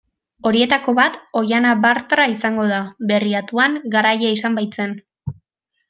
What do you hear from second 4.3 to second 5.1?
izan baitzen.